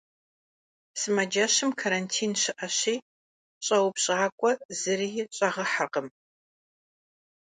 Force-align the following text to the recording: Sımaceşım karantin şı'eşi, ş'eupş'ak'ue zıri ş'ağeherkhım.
Sımaceşım 0.99 1.71
karantin 1.79 2.33
şı'eşi, 2.41 2.95
ş'eupş'ak'ue 3.65 4.51
zıri 4.79 5.09
ş'ağeherkhım. 5.35 6.07